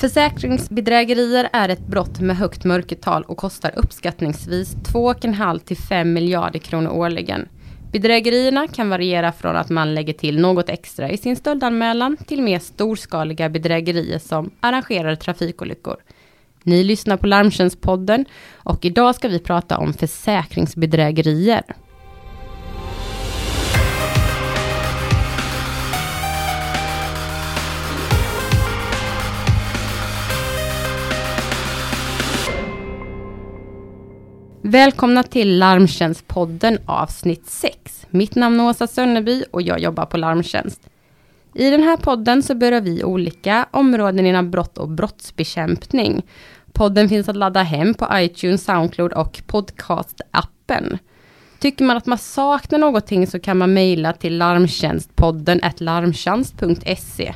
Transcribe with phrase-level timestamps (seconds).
[0.00, 6.90] Försäkringsbedrägerier är ett brott med högt mörkertal och kostar uppskattningsvis 2,5 till 5 miljarder kronor
[6.90, 7.48] årligen.
[7.92, 12.58] Bedrägerierna kan variera från att man lägger till något extra i sin stöldanmälan till mer
[12.58, 15.96] storskaliga bedrägerier som arrangerar trafikolyckor.
[16.62, 18.24] Ni lyssnar på Larmtjänstpodden
[18.54, 21.62] och idag ska vi prata om försäkringsbedrägerier.
[34.70, 38.06] Välkomna till Larmtjänstpodden avsnitt 6.
[38.10, 40.80] Mitt namn är Åsa Sönneby och jag jobbar på Larmtjänst.
[41.54, 46.22] I den här podden så berör vi olika områden inom brott och brottsbekämpning.
[46.72, 50.98] Podden finns att ladda hem på iTunes, Soundcloud och podcast-appen.
[51.58, 57.34] Tycker man att man saknar någonting så kan man mejla till larmtjänstpodden larmtjänst.se.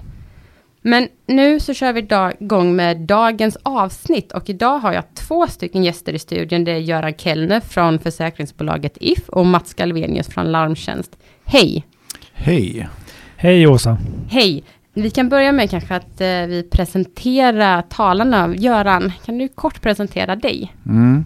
[0.87, 2.09] Men nu så kör vi
[2.45, 6.65] igång med dagens avsnitt och idag har jag två stycken gäster i studion.
[6.65, 11.17] Det är Göran Kellner från försäkringsbolaget If och Mats Galvenius från Larmtjänst.
[11.45, 11.87] Hej!
[12.33, 12.89] Hej!
[13.37, 13.99] Hej Åsa!
[14.29, 14.65] Hej!
[14.95, 18.55] Vi kan börja med kanske att eh, vi presenterar talarna.
[18.57, 20.75] Göran, kan du kort presentera dig?
[20.87, 21.25] Mm.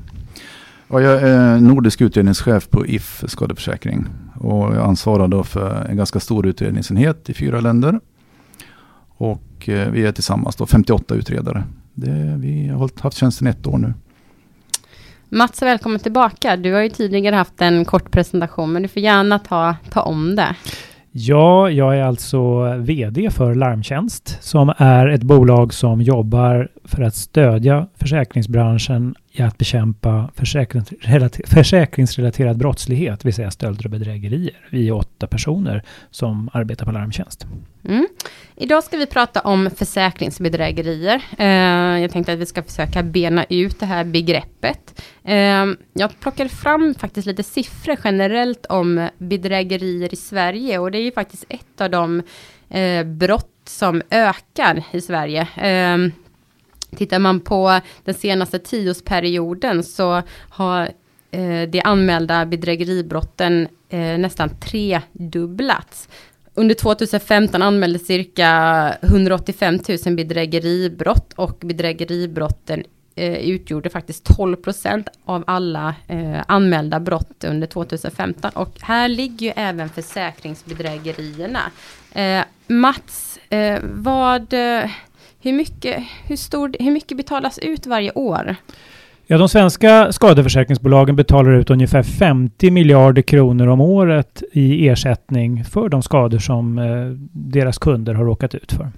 [0.89, 4.06] Ja, jag är nordisk utredningschef på If skadeförsäkring
[4.41, 8.01] och jag ansvarar då för en ganska stor utredningsenhet i fyra länder.
[9.17, 11.64] Och eh, vi är tillsammans då 58 utredare.
[11.95, 13.95] Det, vi har haft tjänsten ett år nu.
[15.28, 16.56] Mats, välkommen tillbaka.
[16.56, 20.36] Du har ju tidigare haft en kort presentation, men du får gärna ta, ta om
[20.36, 20.56] det.
[21.11, 27.14] Ja, jag är alltså VD för Larmtjänst som är ett bolag som jobbar för att
[27.14, 30.31] stödja försäkringsbranschen i att bekämpa
[31.47, 34.56] försäkringsrelaterad brottslighet, det vill säga stölder och bedrägerier.
[34.70, 37.47] Vi är åtta personer som arbetar på Larmtjänst.
[37.84, 38.08] Mm.
[38.56, 41.22] Idag ska vi prata om försäkringsbedrägerier.
[41.39, 45.03] Eh, jag tänkte att vi ska försöka bena ut det här begreppet.
[45.25, 51.02] Eh, jag plockade fram faktiskt lite siffror generellt om bedrägerier i Sverige och det är
[51.02, 52.23] ju faktiskt ett av de
[52.68, 55.48] eh, brott som ökar i Sverige.
[56.97, 60.89] Tittar man på den senaste tioårsperioden så har
[61.31, 66.09] eh, de anmälda bedrägeribrotten eh, nästan tredubblats.
[66.55, 68.49] Under 2015 anmäldes cirka
[69.03, 72.85] 185 000 bedrägeribrott och bedrägeribrotten
[73.15, 78.51] eh, utgjorde faktiskt 12 procent av alla eh, anmälda brott under 2015.
[78.55, 81.61] Och här ligger ju även försäkringsbedrägerierna.
[82.13, 84.91] Eh, Mats, eh, vad, eh,
[85.41, 88.57] hur, mycket, hur, stor, hur mycket betalas ut varje år?
[89.27, 95.89] Ja, de svenska skadeförsäkringsbolagen betalar ut ungefär 50 miljarder kronor om året i ersättning för
[95.89, 98.91] de skador som eh, deras kunder har råkat ut för.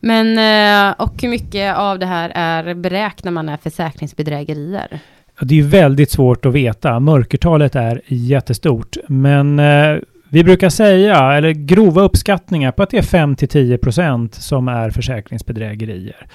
[0.00, 5.00] Men, eh, och hur mycket av det här är beräknar man är försäkringsbedrägerier?
[5.40, 7.00] Ja, det är väldigt svårt att veta.
[7.00, 8.96] Mörkertalet är jättestort.
[9.08, 9.98] Men eh,
[10.30, 16.26] vi brukar säga, eller grova uppskattningar på att det är 5-10% som är försäkringsbedrägerier.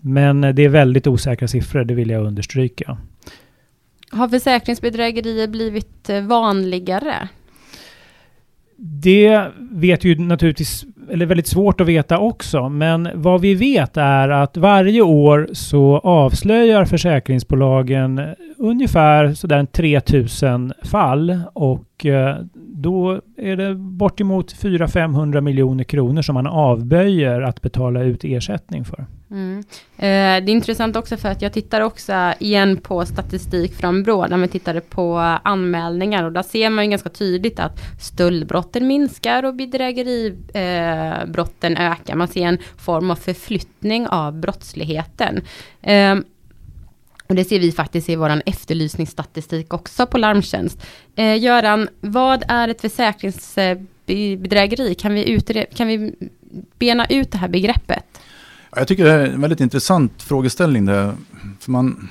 [0.00, 2.98] Men det är väldigt osäkra siffror, det vill jag understryka.
[4.10, 7.28] Har försäkringsbedrägerier blivit eh, vanligare?
[8.76, 14.28] Det vet ju naturligtvis, eller väldigt svårt att veta också, men vad vi vet är
[14.28, 18.20] att varje år så avslöjar försäkringsbolagen
[18.58, 22.36] ungefär sådär 3000 fall och eh,
[22.82, 29.06] då är det bortemot 400-500 miljoner kronor som man avböjer att betala ut ersättning för.
[29.30, 29.58] Mm.
[29.96, 34.26] Eh, det är intressant också för att jag tittar också igen på statistik från Brå,
[34.26, 39.42] när vi tittade på anmälningar och där ser man ju ganska tydligt att stöldbrotten minskar
[39.42, 42.14] och bedrägeribrotten eh, ökar.
[42.14, 45.40] Man ser en form av förflyttning av brottsligheten.
[45.82, 46.14] Eh,
[47.32, 50.82] och det ser vi faktiskt i vår efterlysningsstatistik också på Larmtjänst.
[51.14, 54.94] Eh, Göran, vad är ett försäkringsbedrägeri?
[54.94, 55.40] Kan vi,
[55.74, 56.14] kan vi
[56.78, 58.04] bena ut det här begreppet?
[58.76, 60.84] Jag tycker det är en väldigt intressant frågeställning.
[60.84, 61.14] Där,
[61.60, 62.08] för man,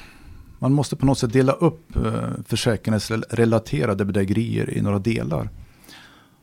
[0.59, 5.49] man måste på något sätt dela upp eh, försäkringsrelaterade bedrägerier i några delar.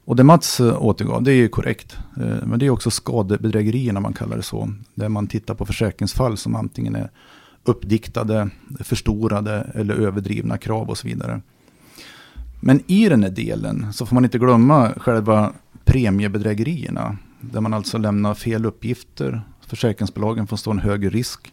[0.04, 1.98] Och det Mats eh, återgav, det är ju korrekt.
[2.16, 4.72] Eh, men det är också skadebedrägerierna man kallar det så.
[4.94, 7.10] Där man tittar på försäkringsfall som antingen är
[7.64, 8.50] uppdiktade,
[8.80, 11.40] förstorade eller överdrivna krav och så vidare.
[12.60, 15.52] Men i den här delen så får man inte glömma själva
[15.84, 17.16] premiebedrägerierna.
[17.40, 19.42] Där man alltså lämnar fel uppgifter.
[19.66, 21.52] Försäkringsbolagen får stå en högre risk.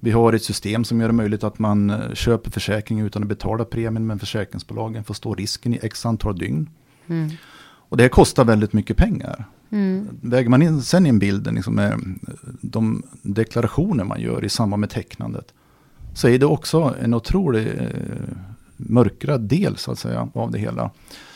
[0.00, 3.28] Vi har ett system som gör det möjligt att man eh, köper försäkring utan att
[3.28, 4.06] betala premien.
[4.06, 6.70] Men försäkringsbolagen får stå risken i x antal dygn.
[7.06, 7.30] Mm.
[7.88, 9.44] Och det kostar väldigt mycket pengar.
[9.74, 10.08] Mm.
[10.20, 12.00] Väger man in sen in bilden liksom med
[12.60, 15.52] de deklarationer man gör i samband med tecknandet.
[16.14, 17.66] Så är det också en otrolig
[18.86, 20.90] eh, del så att säga av det hela.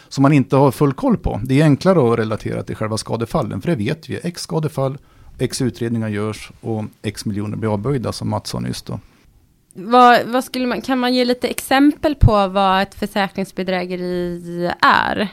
[0.08, 1.40] Som man inte har full koll på.
[1.44, 3.60] Det är enklare att relatera till själva skadefallen.
[3.60, 4.20] För det vet vi.
[4.22, 4.98] X skadefall,
[5.38, 9.00] X utredningar görs och X miljoner blir avböjda som Mats sa nyss då.
[9.74, 15.28] Vad, vad skulle man, kan man ge lite exempel på vad ett försäkringsbedrägeri är?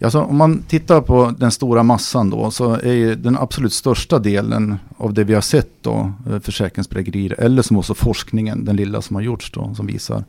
[0.00, 4.18] Alltså, om man tittar på den stora massan då så är ju den absolut största
[4.18, 9.02] delen av det vi har sett då eh, försäkringsbedrägerier eller som också forskningen, den lilla
[9.02, 10.24] som har gjorts då som visar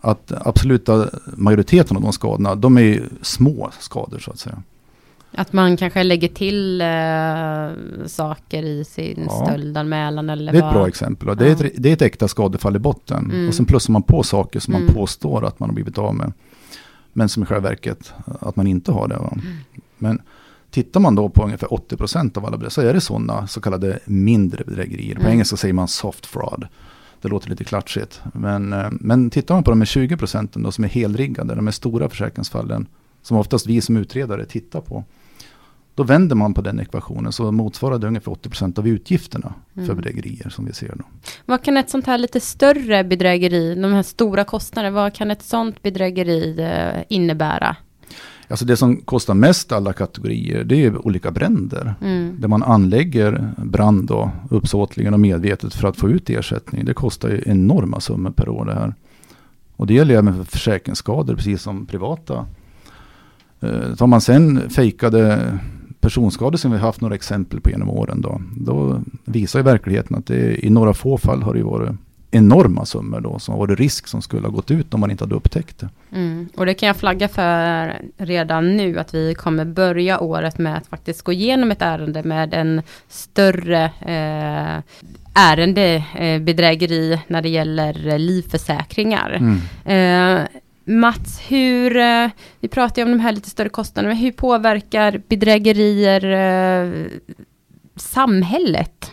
[0.00, 4.62] att absoluta majoriteten av de skadorna de är ju små skador så att säga.
[5.34, 9.44] Att man kanske lägger till eh, saker i sin Ja.
[9.46, 10.74] stöldanmälan eller Det är ett vad?
[10.74, 11.28] bra exempel.
[11.28, 11.66] och Det, är Ja.
[11.66, 13.30] ett, det är ett äkta skadefall i botten.
[13.30, 13.48] Mm.
[13.48, 14.94] Och sen plussar man på saker som man Mm.
[14.94, 16.32] påstår att man har blivit av med.
[17.12, 19.14] Men som i själva verket att man inte har det.
[19.14, 19.40] Mm.
[19.98, 20.22] Men
[20.70, 23.98] tittar man då på ungefär 80% av alla bedrägerier så är det sådana så kallade
[24.04, 25.14] mindre bedrägerier.
[25.14, 25.32] På Mm.
[25.32, 26.66] engelska säger man soft fraud.
[27.20, 28.20] Det låter lite klatschigt.
[28.34, 31.72] Men, eh, men tittar man på de här 20% då som är helriggade, de här
[31.72, 32.86] stora försäkringsfallen
[33.22, 35.04] som oftast vi som utredare tittar på.
[35.94, 39.96] Då vänder man på den ekvationen så motsvarar det ungefär 80% av utgifterna för Mm.
[39.96, 41.04] bedrägerier som vi ser då.
[41.46, 45.42] Vad kan ett sånt här lite större bedrägeri, de här stora kostnaderna, vad kan ett
[45.42, 47.76] sånt bedrägeri eh, innebära?
[48.48, 51.94] Alltså det som kostar mest alla kategorier det är olika bränder.
[52.00, 52.36] Mm.
[52.40, 56.84] Där man anlägger brand då, uppsåtligen och medvetet för att få ut ersättning.
[56.84, 58.94] Det kostar ju enorma summor per år det här.
[59.76, 62.46] Och det gäller även för försäkringsskador precis som privata.
[63.60, 65.58] Eh, tar man sen fejkade
[66.02, 68.40] personskador som vi har haft några exempel på genom åren då.
[68.56, 71.90] Då visar ju verkligheten att det i några få fall har det varit
[72.30, 75.24] enorma summor då som har varit risk som skulle ha gått ut om man inte
[75.24, 75.88] hade upptäckt det.
[76.12, 76.48] Mm.
[76.54, 80.86] Och det kan jag flagga för redan nu, att vi kommer börja året med att
[80.86, 84.82] faktiskt gå igenom ett ärende med en större eh,
[85.34, 86.40] ärende, eh,
[87.26, 89.30] när det gäller livförsäkringar.
[89.40, 89.60] Mm.
[89.84, 90.46] Eh,
[91.00, 92.30] Mats, hur, eh,
[92.60, 97.06] vi pratar ju om de här lite större kostnaderna, men hur påverkar bedrägerier eh,
[97.96, 99.10] samhället?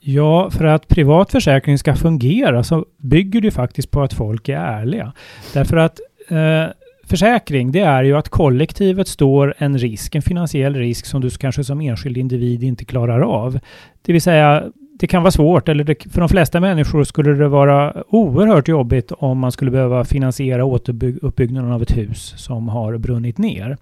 [0.00, 4.56] Ja, för att privat försäkring ska fungera så bygger det faktiskt på att folk är
[4.56, 5.12] ärliga.
[5.52, 6.66] Därför att eh,
[7.04, 11.64] försäkring, det är ju att kollektivet står en risk, en finansiell risk som du kanske
[11.64, 13.58] som enskild individ inte klarar av.
[14.02, 14.64] Det vill säga,
[15.02, 19.12] det kan vara svårt, eller det, för de flesta människor skulle det vara oerhört jobbigt
[19.12, 23.76] om man skulle behöva finansiera återuppbyggnaden av ett hus som har brunnit ner.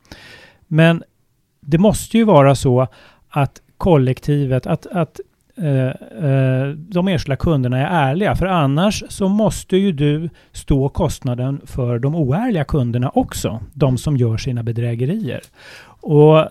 [0.67, 1.03] Men
[1.61, 2.87] det måste ju vara så
[3.29, 5.21] att kollektivet, att, att
[5.57, 5.87] eh,
[6.31, 8.37] eh, de enskilda kunderna är ärliga.
[8.37, 13.61] För annars så måste ju du stå kostnaden för de oärliga kunderna också.
[13.75, 15.41] De som gör sina bedrägerier.
[16.01, 16.49] Och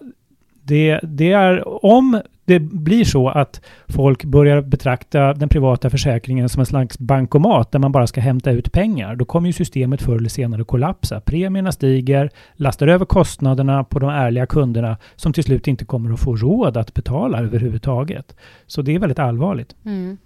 [0.63, 6.59] det, det är om det blir så att folk börjar betrakta den privata försäkringen som
[6.59, 10.17] en slags bankomat där man bara ska hämta ut pengar, då kommer ju systemet förr
[10.17, 11.21] eller senare kollapsa.
[11.21, 16.19] Premierna stiger, lastar över kostnaderna på de ärliga kunderna som till slut inte kommer att
[16.19, 18.35] få råd att betala överhuvudtaget.
[18.67, 19.75] Så det är väldigt allvarligt.
[19.85, 20.17] Mm.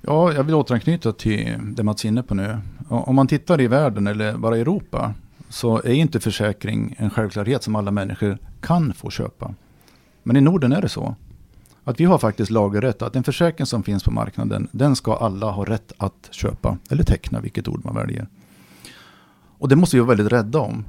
[0.00, 2.58] Ja, jag vill återanknyta till det Mats är inne på nu.
[2.88, 5.14] Om man tittar i världen eller bara i Europa
[5.48, 9.54] så är inte försäkring en självklarhet som alla människor kan få köpa.
[10.22, 11.16] Men i Norden är det så.
[11.84, 15.50] Att vi har faktiskt lagerrätt att en försäkring som finns på marknaden, den ska alla
[15.50, 18.26] ha rätt att köpa eller teckna, vilket ord man väljer.
[19.58, 20.84] Och det måste vi vara väldigt rädda om.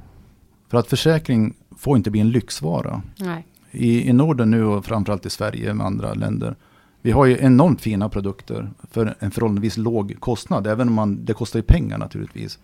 [0.68, 3.02] För att försäkring får inte bli en lyxvara.
[3.16, 3.46] Nej.
[3.70, 6.56] I, I Norden nu och framförallt i Sverige med andra länder.
[7.02, 10.66] Vi har ju enormt fina produkter för en förhållandevis låg kostnad.
[10.66, 12.58] Även om man, det kostar ju pengar naturligtvis.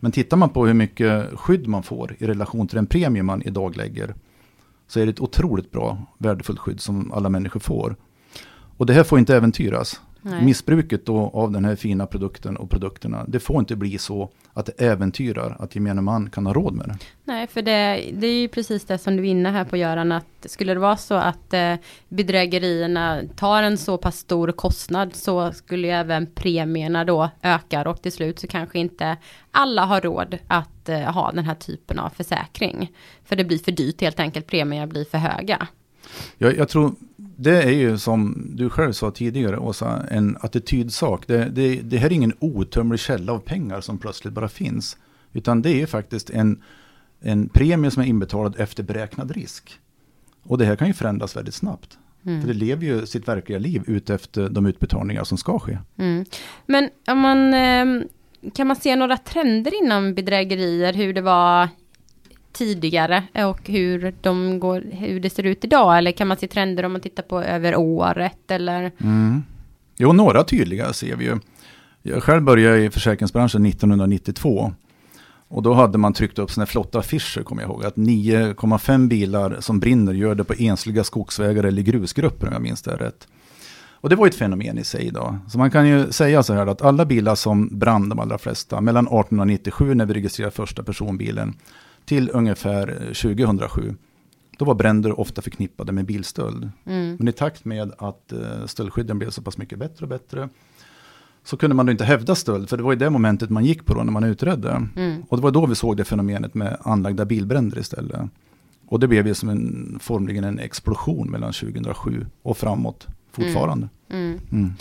[0.00, 3.42] Men tittar man på hur mycket skydd man får i relation till den premie man
[3.42, 4.14] idag lägger.
[4.92, 7.96] Så är det ett otroligt bra, värdefullt skydd som alla människor får.
[8.76, 10.00] Och det här får inte äventyras.
[10.22, 10.44] Nej.
[10.44, 13.24] Missbruket då av den här fina produkten och produkterna.
[13.28, 16.88] Det får inte bli så att det äventyrar att gemene man kan ha råd med
[16.88, 16.96] det.
[17.24, 20.12] Nej, för det, det är ju precis det som du är inne här på Göran,
[20.12, 21.74] att skulle det vara så att eh,
[22.08, 28.02] bedrägerierna tar en så pass stor kostnad så skulle ju även premierna då öka och
[28.02, 29.16] till slut så kanske inte
[29.50, 32.92] alla har råd att eh, ha den här typen av försäkring.
[33.24, 35.68] För det blir för dyrt helt enkelt, premierna blir för höga.
[36.38, 36.94] Jag, jag tror
[37.36, 41.26] det är ju som du själv sa tidigare Åsa, en attitydsak.
[41.26, 44.96] Det, det, det här är ingen outtömlig källa av pengar som plötsligt bara finns.
[45.32, 46.62] Utan det är ju faktiskt en,
[47.20, 49.78] en premie som är inbetalad efter beräknad risk.
[50.42, 51.98] Och det här kan ju förändras väldigt snabbt.
[52.22, 52.56] För det Mm.
[52.56, 55.78] lever ju sitt verkliga liv ut efter de utbetalningar som ska ske.
[55.96, 56.24] Mm.
[56.66, 58.06] Men om man, eh,
[58.54, 61.68] kan man se några trender inom bedrägerier, hur det var
[62.52, 65.98] tidigare och hur, de går, hur det ser ut idag?
[65.98, 68.50] Eller kan man se trender om man tittar på över året?
[68.50, 68.90] Eller?
[68.98, 69.42] Mm.
[69.96, 71.38] Jo, några tydliga ser vi ju.
[72.02, 74.72] Jag själv började i försäkringsbranschen 1992.
[75.48, 77.84] Och då hade man tryckt upp sådana flotta affischer, kommer jag ihåg.
[77.84, 82.82] Att 9,5 bilar som brinner gör det på ensliga skogsvägar eller grusgrupper, om jag minns
[82.82, 83.28] det rätt.
[84.02, 85.38] Och det var ett fenomen i sig då.
[85.48, 88.80] Så man kan ju säga så här att alla bilar som brann, de allra flesta,
[88.80, 91.54] mellan 1897 när vi registrerade första personbilen,
[92.04, 93.94] till ungefär 2007,
[94.58, 96.70] då var bränder ofta förknippade med bilstöld.
[96.86, 97.16] Mm.
[97.18, 100.48] Men i takt med att uh, stöldskydden blev så pass mycket bättre och bättre,
[101.44, 103.84] så kunde man då inte hävda stöld, för det var ju det momentet man gick
[103.84, 104.88] på då när man utredde.
[104.96, 105.22] Mm.
[105.28, 108.20] Och det var då vi såg det fenomenet med anlagda bilbränder istället.
[108.88, 113.88] Och det blev ju som en, formligen en explosion mellan 2007 och framåt fortfarande.
[114.10, 114.38] Mm.
[114.52, 114.72] Mm.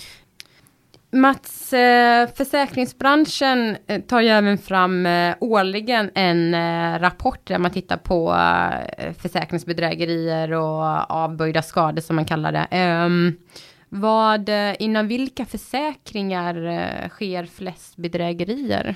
[1.13, 6.55] Mats, eh, försäkringsbranschen eh, tar ju även fram eh, årligen en
[6.99, 8.35] rapport där man tittar på
[9.21, 12.67] försäkringsbedrägerier och avböjda skador som man kallar det.
[12.71, 13.33] Ehm,
[13.89, 14.49] vad,
[14.79, 18.95] inom vilka försäkringar sker flest bedrägerier?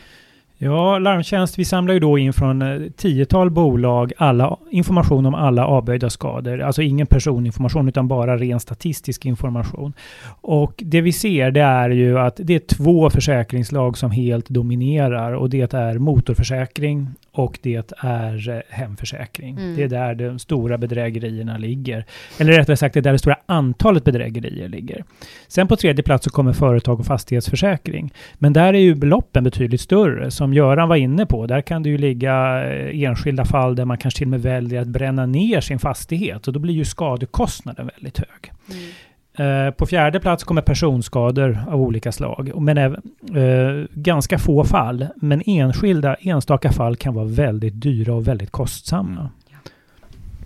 [0.57, 5.67] Ja, Larmtjänst, vi samlar ju då in från eh, tiotal bolag alla, information om alla
[5.67, 6.61] avböjda skador.
[6.61, 9.93] Alltså ingen personinformation utan bara ren statistisk information.
[10.41, 15.33] Och det vi ser det är ju att det är två försäkringslag som helt dominerar
[15.33, 19.57] och det är motorförsäkring och det är eh, hemförsäkring.
[19.57, 19.75] Mm.
[19.75, 22.05] Det är där de stora bedrägerierna ligger.
[22.39, 25.03] Eller rättare sagt, det är där det stora antalet bedrägerier ligger.
[25.47, 28.13] Sen på tredje plats så kommer företag och fastighetsförsäkring.
[28.35, 30.31] Men där är ju beloppen betydligt större.
[30.31, 33.97] Som Göran var inne på, där kan det ju ligga eh, enskilda fall där man
[33.97, 36.47] kanske till och med väljer att bränna ner sin fastighet.
[36.47, 38.51] Och då blir ju skadekostnaden väldigt hög.
[38.71, 38.91] Mm.
[39.37, 42.61] Eh, på fjärde plats kommer personskador av olika slag.
[42.61, 43.01] Men även,
[43.35, 49.29] eh, ganska få fall, men enskilda enstaka fall kan vara väldigt dyra och väldigt kostsamma.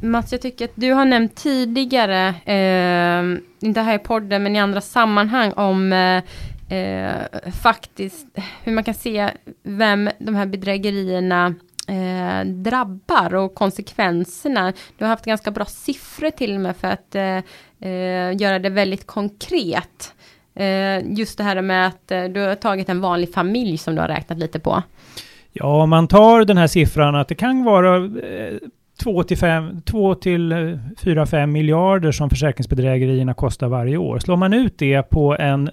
[0.01, 4.59] Mats, jag tycker att du har nämnt tidigare, eh, inte här i podden, men i
[4.59, 6.23] andra sammanhang om eh,
[6.77, 7.11] eh
[7.61, 8.27] faktiskt
[8.63, 9.29] hur man kan se
[9.63, 11.55] vem de här bedrägerierna
[11.89, 14.73] eh, drabbar och konsekvenserna.
[14.97, 17.37] Du har haft ganska bra siffror till och med för att eh,
[17.89, 20.13] eh, göra det väldigt konkret.
[20.55, 24.01] Eh, just det här med att eh, du har tagit en vanlig familj som du
[24.01, 24.83] har räknat lite på.
[25.51, 28.57] Ja, om man tar den här siffran att det kan vara eh,
[29.03, 34.19] 2 till, 5, 2 till eh, 4-5 miljarder som försäkringsbedrägerierna kostar varje år.
[34.19, 35.69] Slår man ut det på en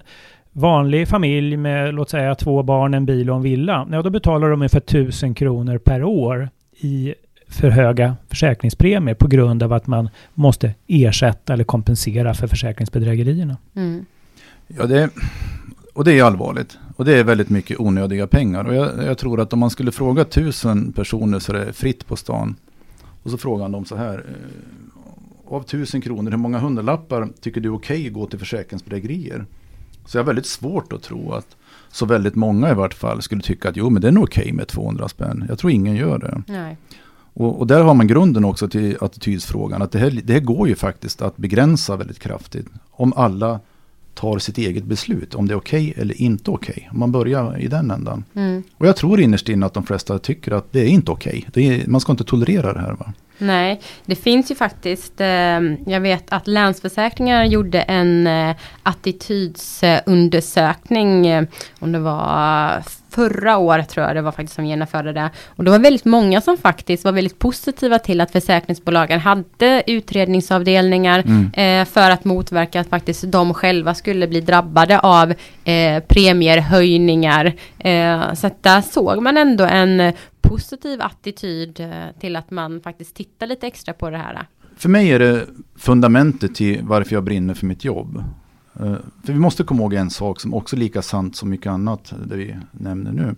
[0.57, 4.49] vanlig familj med låt säga två barn, en bil och en villa, ja då betalar
[4.49, 6.49] de ungefär 1000 kronor per år
[6.79, 7.13] i
[7.47, 13.57] för höga försäkringspremier på grund av att man måste ersätta eller kompensera för försäkringsbedrägerierna.
[13.75, 14.05] Mm.
[14.67, 15.09] Ja, det,
[15.93, 16.77] och det är allvarligt.
[16.95, 18.63] Och det är väldigt mycket onödiga pengar.
[18.63, 22.07] Och jag, jag, tror att om man skulle fråga tusen personer så är det fritt
[22.07, 22.55] på stan.
[23.23, 24.13] Och så frågar de så här.
[24.13, 28.39] Eh, av tusen kronor, hur många hundralappar tycker du är okej okay att gå till
[28.39, 29.45] försäkringsbedrägerier?
[30.07, 31.55] Så jag har väldigt svårt att tro att
[31.91, 34.41] så väldigt många i vart fall skulle tycka att jo men det är nog okej
[34.41, 35.45] okay med 200 spänn.
[35.49, 36.43] Jag tror ingen gör det.
[36.47, 36.77] Nej.
[37.33, 39.81] Och, och, där har man grunden också till attitydsfrågan.
[39.81, 42.67] Att det här, det här går ju faktiskt att begränsa väldigt kraftigt.
[42.91, 43.59] Om alla
[44.13, 45.35] tar sitt eget beslut.
[45.35, 46.73] Om det är okej okay eller inte okej.
[46.77, 46.89] Okay.
[46.91, 48.23] Om man börjar i den ändan.
[48.33, 48.63] Mm.
[48.77, 51.45] Och jag tror innerst inne att de flesta tycker att det är inte okej.
[51.47, 51.83] Okay.
[51.87, 52.93] man ska inte tolerera det här.
[52.93, 53.13] Va?
[53.37, 61.43] Nej, det finns ju faktiskt, eh, jag vet att Länsförsäkringar gjorde en eh, attitydsundersökning, eh,
[61.79, 65.29] om det var förra året tror jag det var faktiskt som genomförde det.
[65.47, 71.19] Och det var väldigt många som faktiskt var väldigt positiva till att försäkringsbolagen hade utredningsavdelningar
[71.19, 71.51] mm.
[71.53, 75.33] eh, för att motverka att faktiskt de själva skulle bli drabbade av
[75.67, 77.53] eh, premierhöjningar.
[77.79, 83.15] Eh, så att där såg man ändå en positiv attityd eh, till att man faktiskt
[83.15, 84.47] tittar lite extra på det här.
[84.77, 85.45] För mig är det
[85.75, 88.23] fundamentet till varför jag brinner för mitt jobb.
[88.79, 88.95] Eh,
[89.25, 92.13] för vi måste komma ihåg en sak som också är lika sant som mycket annat
[92.25, 93.35] det vi nämner nu.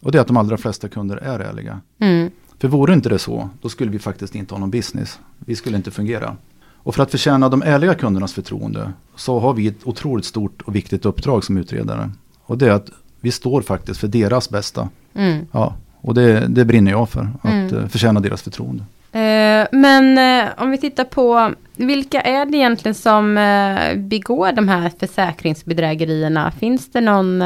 [0.00, 1.80] Och det är att de allra flesta kunder är ärliga.
[1.98, 2.30] Mm.
[2.58, 5.20] För vore inte det så, då skulle vi faktiskt inte ha någon business.
[5.38, 6.36] Vi skulle inte fungera.
[6.82, 10.76] Och för att förtjäna de ärliga kundernas förtroende så har vi ett otroligt stort och
[10.76, 12.10] viktigt uppdrag som utredare.
[12.44, 14.88] Och det är att vi står faktiskt för deras bästa.
[15.14, 15.46] Mm.
[15.52, 17.76] Ja, och det, det brinner jag för, att mm.
[17.76, 18.84] Eh, förtjäna deras förtroende.
[19.12, 24.68] Eh, men eh, om vi tittar på vilka är det egentligen som eh, begår de
[24.68, 26.50] här försäkringsbedrägerierna?
[26.50, 27.42] Finns det någon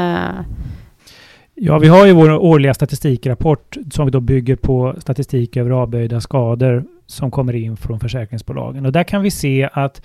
[1.55, 6.83] Ja, vi har ju vår årliga statistikrapport som då bygger på statistik över avböjda skador
[7.13, 8.85] som kommer in från försäkringsbolagen.
[8.85, 10.01] Och där kan vi se att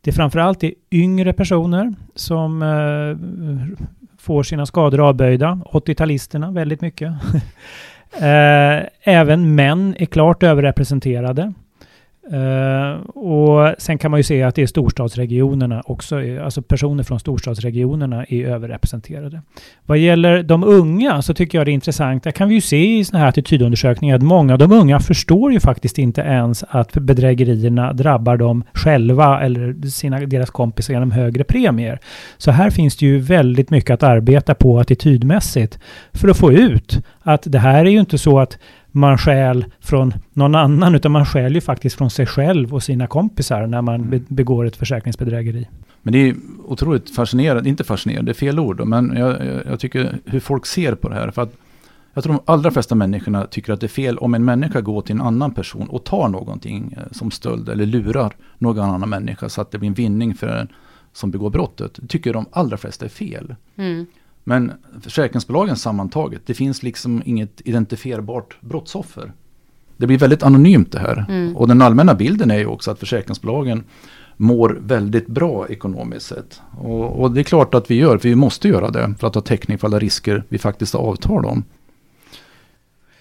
[0.00, 3.78] det framförallt är yngre personer som eh,
[4.18, 5.60] får sina skador avböjda.
[5.72, 7.12] 80-talisterna väldigt mycket.
[8.12, 11.52] Eh, även män är klart överrepresenterade.
[12.32, 17.20] Uh, och sen kan man ju se att det är storstadsregionerna också, alltså personer från
[17.20, 19.42] storstadsregionerna är överrepresenterade.
[19.86, 22.98] Vad gäller de unga så tycker jag det är intressant, där kan vi ju se
[22.98, 26.92] i sådana här attitydundersökningar att många av de unga förstår ju faktiskt inte ens att
[26.92, 31.98] bedrägerierna drabbar dem själva eller sina, deras kompisar genom högre premier.
[32.38, 35.78] Så här finns det ju väldigt mycket att arbeta på attitydmässigt
[36.12, 38.58] för att få ut att det här är ju inte så att
[38.92, 43.06] man stjäl från någon annan, utan man stjäl ju faktiskt från sig själv och sina
[43.06, 44.24] kompisar när man mm.
[44.28, 45.68] begår ett försäkringsbedrägeri.
[46.02, 49.80] Men det är otroligt fascinerande, inte fascinerande, det är fel ord, men jag, jag, jag,
[49.80, 51.30] tycker hur folk ser på det här.
[51.30, 51.56] För att
[52.14, 55.02] jag tror de allra flesta människorna tycker att det är fel om en människa går
[55.02, 59.48] till en annan person och tar någonting eh, som stöld eller lurar någon annan människa
[59.48, 60.68] så att det blir en vinning för den
[61.12, 61.94] som begår brottet.
[61.94, 63.54] Det tycker de allra flesta är fel.
[63.76, 64.06] Mm.
[64.50, 69.32] Men försäkringsbolagen sammantaget, det finns liksom inget identifierbart brottsoffer.
[69.96, 71.24] Det blir väldigt anonymt det här.
[71.28, 71.56] Mm.
[71.56, 73.84] Och den allmänna bilden är ju också att försäkringsbolagen
[74.36, 76.60] mår väldigt bra ekonomiskt sett.
[76.78, 79.34] Och, och, det är klart att vi gör, för vi måste göra det för att
[79.34, 81.64] ha täckning för alla risker vi faktiskt har avtal om.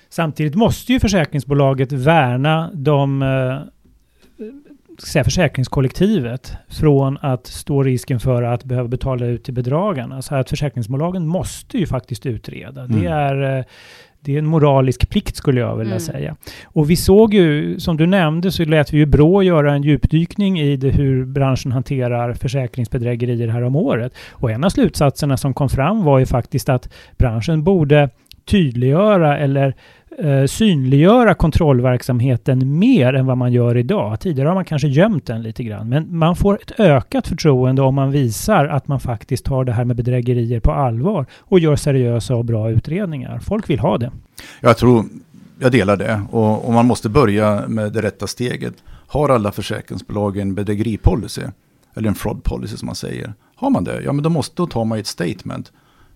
[0.09, 3.59] Samtidigt måste ju försäkringsbolaget värna de eh,
[5.01, 10.21] säga, försäkringskollektivet från att stå risken för att behöva betala ut till bedragarna.
[10.21, 12.83] Så att försäkringsbolagen måste ju faktiskt utreda.
[12.83, 13.01] Mm.
[13.01, 13.65] Det är eh,
[14.21, 15.99] det är en moralisk plikt skulle jag vilja mm.
[15.99, 16.35] säga.
[16.63, 20.59] Och vi såg ju, som du nämnde, så lät vi ju Brå göra en djupdykning
[20.59, 24.13] i det, hur branschen hanterar försäkringsbedrägerier här om året.
[24.31, 28.09] Och en av slutsatserna som kom fram var ju faktiskt att branschen borde
[28.45, 29.75] tydliggöra eller
[30.23, 34.19] eh, synliggöra kontrollverksamheten mer än vad man gör idag.
[34.19, 37.95] Tidigare har man kanske gömt den lite grann, men man får ett ökat förtroende om
[37.95, 42.35] man visar att man faktiskt tar det här med bedrägerier på allvar och gör seriösa
[42.35, 43.39] och bra utredningar.
[43.39, 44.11] Folk vill ha det.
[44.61, 45.05] Jag tror,
[45.59, 48.73] jag delar det och, och man måste börja med det rätta steget.
[49.07, 51.41] Har alla försäkringsbolag en bedrägeripolicy?
[51.95, 53.33] Eller en fraud policy som man säger.
[53.55, 55.71] Har man det, ja men då måste då tar man ett statement.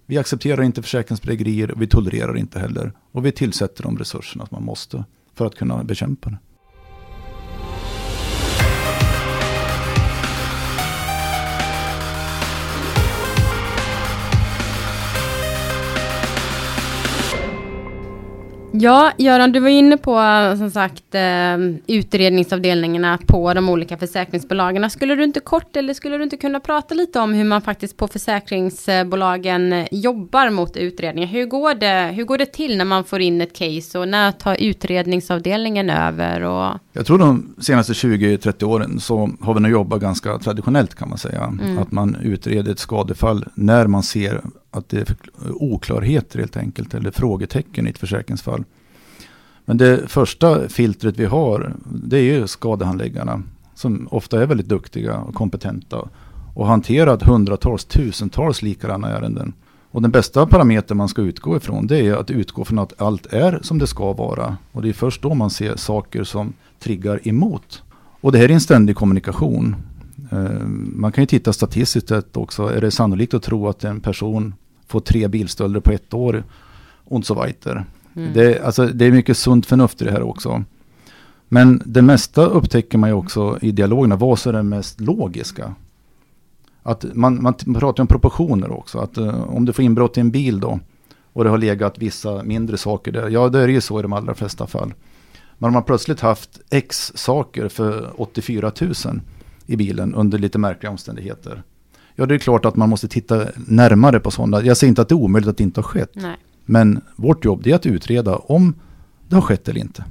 [0.06, 2.94] Vi accepterar inte försäkringsbedrägerier och vi tolererar inte heller.
[3.12, 6.38] Och vi tillsätter de resurserna som man måste för att kunna bekämpa det.
[18.76, 20.16] Ja, Göran, du var inne på
[20.58, 21.58] som sagt eh,
[21.88, 24.90] utredningsavdelningarna på de olika försäkringsbolagen.
[24.90, 27.98] Skulle du inte kort eller skulle du inte kunna prata lite om hur man faktiskt
[27.98, 31.28] på försäkringsbolagen jobbar mot utredningar?
[31.28, 34.32] Hur går det, hur går det till när man får in ett case och när
[34.32, 36.42] tar utredningsavdelningen över?
[36.42, 36.80] Och...
[36.94, 41.18] Jag tror de senaste 20-30 åren så har vi nog jobbat ganska traditionellt kan man
[41.18, 41.44] säga.
[41.44, 41.80] Mm.
[41.80, 44.42] Att man utreder ett skadefall när man ser
[44.74, 45.16] att det är
[45.54, 48.64] oklarheter helt enkelt, eller frågetecken i ett försäkringsfall.
[49.66, 53.44] Men det första filtret vi har, det är ju skadehandläggarna,
[53.76, 56.10] som ofta är väldigt duktiga och kompetenta
[56.54, 59.54] och hanterat hundratals, tusentals likadana ärenden.
[59.92, 63.34] Och den bästa parametern man ska utgå ifrån det är att utgå från att allt
[63.34, 64.58] är som det ska vara.
[64.72, 67.84] Och det är först då man ser saker som triggar emot.
[68.22, 69.76] Och det här är en ständig kommunikation.
[70.32, 72.64] Eh, man kan ju titta statistiskt också.
[72.64, 74.54] Är det sannolikt att tro att en person
[74.88, 76.44] få tre bilstölder på ett år
[77.04, 77.86] och så vidare.
[78.16, 78.34] Mm.
[78.34, 80.64] Det, alltså, det är mycket sunt förnuft i det här också.
[81.48, 84.16] Men det mesta upptäcker man ju också i dialogerna.
[84.16, 85.76] Vad som är det mest logiska?
[86.84, 89.00] Att man, man pratar om proportioner också.
[89.00, 90.80] Att uh, om du får inbrott i en bil då
[91.34, 93.30] och det har legat vissa mindre saker där.
[93.30, 94.94] Ja, det är ju så i de allra flesta fall.
[95.58, 98.94] Men om man plötsligt haft X saker för 84 000
[99.66, 101.64] i bilen under lite märkliga omständigheter.
[102.16, 104.62] Ja, det är klart att man måste titta närmare på sådana.
[104.62, 106.12] Jag säger inte att det är omöjligt att det inte har skett.
[106.14, 106.36] Nej.
[106.66, 108.76] Men vårt jobb är att utreda om
[109.30, 110.04] det har skett eller inte.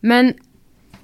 [0.00, 0.34] Men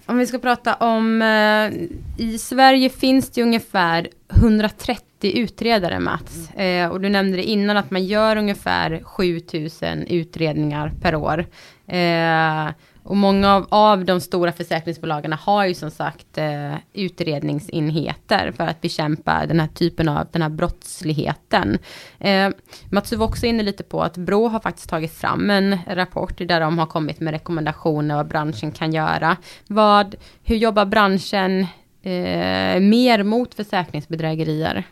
[0.06, 6.50] om vi ska prata om, eh, i Sverige finns det ungefär 130 utredare Mats.
[6.50, 11.46] Eh, och du nämnde det innan att man gör ungefär 7000 utredningar per år.
[11.86, 12.68] Eh,
[13.02, 18.80] och många av, av de stora försäkringsbolagen har ju som sagt eh, utredningsenheter för att
[18.80, 21.78] bekämpa den här typen av den här brottsligheten.
[22.18, 22.48] Eh,
[22.90, 26.38] Mats, du var också inne lite på att Brå har faktiskt tagit fram en rapport
[26.38, 29.36] där de har kommit med rekommendationer vad branschen kan göra.
[29.66, 31.60] Vad, hur jobbar branschen
[32.02, 34.84] eh, mer mot försäkringsbedrägerier?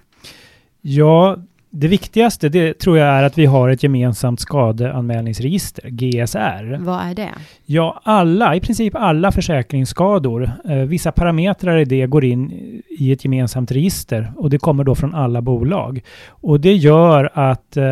[0.80, 1.36] Ja,
[1.80, 6.78] det viktigaste det tror jag är att vi har ett gemensamt skadeanmälningsregister, GSR.
[6.80, 7.30] Vad är det?
[7.66, 12.52] Ja, alla, i princip alla försäkringsskador, eh, vissa parametrar i det går in
[12.98, 16.00] i ett gemensamt register och det kommer då från alla bolag.
[16.28, 17.84] Och det gör att eh,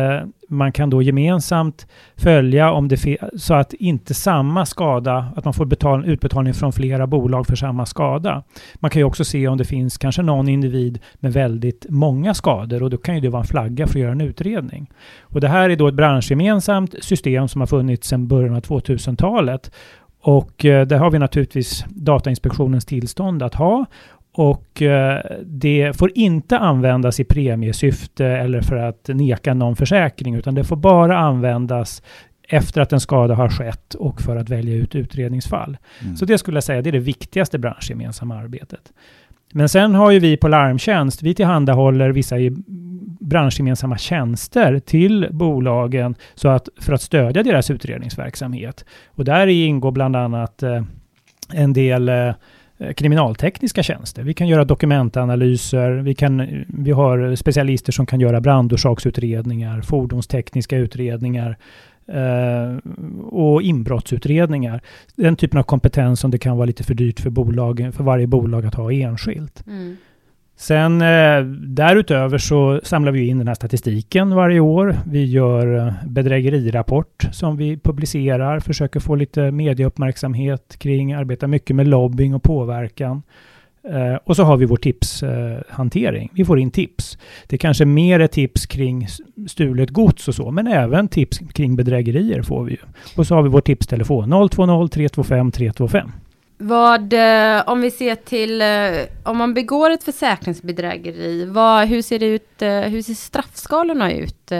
[0.47, 5.65] man kan då gemensamt följa om det så att inte samma skada, att man får
[5.65, 8.43] betal utbetalning från flera bolag för samma skada.
[8.75, 12.83] Man kan ju också se om det finns kanske någon individ med väldigt många skador
[12.83, 14.89] och då kan ju det vara en flagga för att göra en utredning.
[15.21, 19.71] Och det här är då ett branschgemensamt system som har funnits sedan början av 2000-talet
[20.21, 23.85] och eh, där har vi naturligtvis Datainspektionens tillstånd att ha
[24.37, 30.55] och eh, det får inte användas i premiesyfte eller för att neka någon försäkring, utan
[30.55, 32.03] det får bara användas
[32.49, 35.77] efter att en skada har skett och för att välja ut utredningsfall.
[36.01, 36.15] Mm.
[36.15, 38.93] Så det skulle jag säga, det är det viktigaste branschgemensamma arbetet.
[39.53, 42.35] Men sen har ju vi på Larmtjänst, vi tillhandahåller vissa
[43.19, 48.85] branschgemensamma tjänster till bolagen så att, för att stödja deras utredningsverksamhet.
[49.07, 50.83] Och där ingår bland annat eh,
[51.53, 52.33] en del eh,
[52.79, 54.23] Eh, kriminaltekniska tjänster.
[54.23, 61.57] Vi kan göra dokumentanalyser, vi, kan, vi har specialister som kan göra brandorsaksutredningar, fordonstekniska utredningar
[62.07, 62.77] eh,
[63.23, 64.81] och inbrottsutredningar.
[65.15, 68.27] Den typen av kompetens som det kan vara lite för dyrt för, bolag, för varje
[68.27, 69.67] bolag att ha enskilt.
[69.67, 69.97] Mm.
[70.59, 74.95] Sen eh, därutöver så samlar vi in den här statistiken varje år.
[75.05, 81.87] Vi gör eh, bedrägerirapport som vi publicerar, försöker få lite medieuppmärksamhet kring, arbetar mycket med
[81.87, 83.21] lobbying och påverkan.
[83.89, 86.23] Eh, och så har vi vår tipshantering.
[86.23, 87.17] Eh, vi får in tips.
[87.47, 89.07] Det kanske mer är tips kring
[89.47, 92.77] stulet gods och så, men även tips kring bedrägerier får vi ju.
[93.17, 96.11] Och så har vi vår tipstelefon 020 325 325.
[96.57, 102.19] Vad, eh, om vi ser till, eh, om man begår ett försäkringsbedrägeri, vad, hur ser
[102.19, 104.51] det ut, eh, hur ser straffskalorna ut?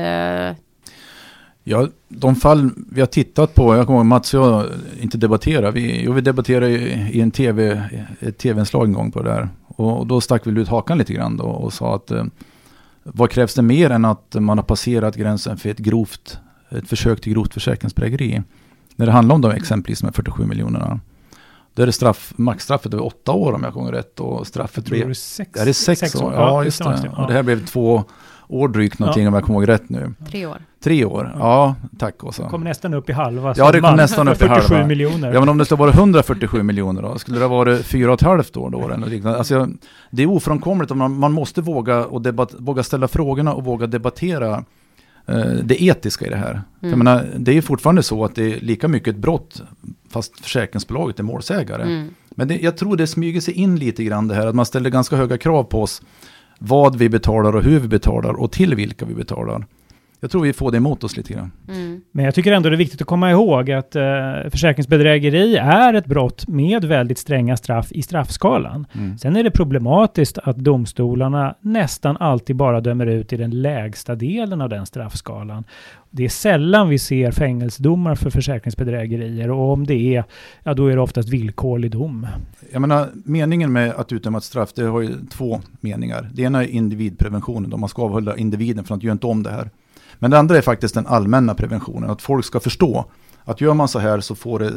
[1.64, 4.66] Ja, de fall vi har tittat på, jag kommer ihåg Mats och jag
[5.00, 7.84] inte debatterade, vi, jo, vi debatterade i en tv,
[8.20, 9.50] ett tv-inslag en gång på det där.
[9.68, 12.12] Och då stack vi ut hakan lite grann då och sa att
[13.04, 17.22] vad krävs det mer än att man har passerat gränsen för ett grovt, ett försök
[17.22, 18.42] till grovt försäkringsbedrägeri?
[18.96, 21.00] När det handlar om de exempelvis med 47 miljonerna.
[21.78, 24.20] Då är det straff, maxstraffet över åtta år om jag kommer rätt.
[24.20, 26.34] Och straffet tror är det sex, är det sex, sex år.
[26.34, 27.02] Ja, just det.
[27.04, 27.22] Ja.
[27.22, 28.04] Och det här blev två
[28.48, 29.28] år drygt någonting ja.
[29.28, 30.13] om jag kommer ihåg rätt nu.
[30.30, 30.58] Tre år.
[30.84, 32.50] Tre år, ja, tack Åsa.
[32.50, 33.54] Kom nästan upp i halva.
[33.58, 34.62] Ja, det kom nästan upp i halva.
[34.62, 35.34] 47 miljoner.
[35.34, 37.20] Ja, men om det skulle vara 147 miljoner då?
[37.20, 38.90] Skulle det ha varit fyra och ett halvt år då?
[38.90, 39.38] Eller liknande?
[39.38, 39.68] Alltså,
[40.12, 44.63] det är ofrånkomligt, man, man måste våga, och debatt, våga ställa frågorna och våga debattera
[45.63, 46.52] det etiska i det här.
[46.52, 46.63] Mm.
[46.80, 49.62] Jag menar, det är fortfarande så att det är lika mycket ett brott
[50.10, 51.84] fast försäkringsbolaget är målsägare.
[51.84, 52.10] Mm.
[52.30, 54.90] Men det, jag tror det smyger sig in lite grann det här att man ställer
[54.90, 56.02] ganska höga krav på oss
[56.60, 59.66] vad vi betalar och hur vi betalar och till vilka vi betalar.
[60.19, 61.51] Jag tror vi får det emot oss lite grann.
[61.69, 62.01] Mm.
[62.12, 64.03] Men jag tycker ändå det är viktigt att komma ihåg att eh,
[64.49, 68.86] försäkringsbedrägeri är ett brott med väldigt stränga straff i straffskalan.
[68.93, 69.17] Mm.
[69.17, 74.62] Sen är det problematiskt att domstolarna nästan alltid bara dömer ut i den lägsta delen
[74.62, 75.63] av den straffskalan.
[76.10, 80.23] Det är sällan vi ser fängelsedomar för försäkringsbedrägerier och om det är,
[80.63, 82.27] ja då är det oftast villkorlig dom.
[82.71, 86.30] Jag menar, meningen med att utdöma ett straff, det har ju två meningar.
[86.34, 89.51] Det ena är individpreventionen, då man ska avhålla individen från att göra inte om det
[89.51, 89.69] här.
[90.19, 93.06] Men det andra är faktiskt den allmänna preventionen, att folk ska förstå
[93.43, 94.73] att gör man så här så får det eh,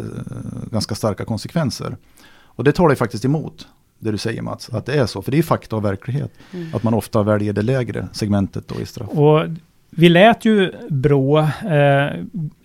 [0.70, 1.96] ganska starka konsekvenser.
[2.42, 5.22] Och det talar ju faktiskt emot det du säger Mats, att det är så.
[5.22, 6.32] För det är fakta och verklighet.
[6.52, 6.74] Mm.
[6.74, 9.08] Att man ofta väljer det lägre segmentet då i straff.
[9.08, 9.44] Och
[9.90, 12.10] vi lät ju Brå eh,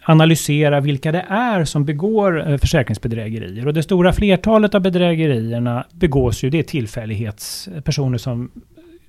[0.03, 3.67] analysera vilka det är som begår eh, försäkringsbedrägerier.
[3.67, 8.51] Och det stora flertalet av bedrägerierna begås ju, det är tillfällighetspersoner som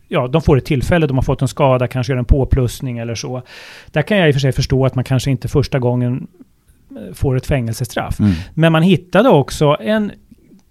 [0.09, 3.15] ja, de får ett tillfälle, de har fått en skada, kanske gör en påplussning eller
[3.15, 3.43] så.
[3.91, 6.27] Där kan jag i och för sig förstå att man kanske inte första gången
[6.91, 8.21] eh, får ett fängelsestraff.
[8.21, 8.33] Mm.
[8.55, 10.13] Men man hittade också en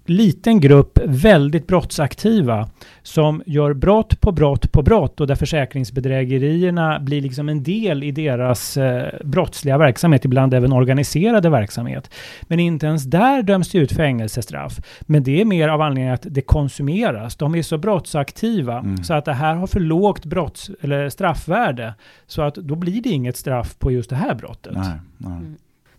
[0.06, 2.70] liten grupp väldigt brottsaktiva
[3.04, 8.12] som gör brott på brott på brott och där försäkringsbedrägerierna blir liksom en del i
[8.12, 12.10] deras eh, brottsliga verksamhet, ibland även organiserade verksamhet.
[12.41, 14.80] Men inte ens där döms det ut fängelsestraff.
[15.02, 17.36] Men det är mer av anledningen att det konsumeras.
[17.36, 19.04] De är så brottsaktiva mm.
[19.04, 21.94] så att det här har för lågt brotts eller straffvärde.
[22.28, 24.74] Så att då blir det inget straff på just det här brottet.
[24.76, 25.32] Nej, nej.
[25.32, 25.56] Mm.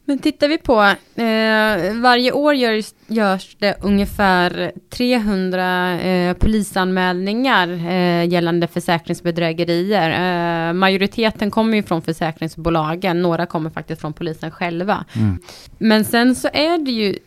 [0.09, 0.81] Men tittar vi på,
[1.23, 10.11] eh, varje år görs, görs det ungefär 300 eh, polisanmälningar eh, gällande försäkringsbedrägerier.
[10.69, 15.05] Eh, majoriteten kommer ju från försäkringsbolagen, några kommer faktiskt från polisen själva.
[15.16, 15.38] Mm.
[15.79, 17.19] Men sen så är det ju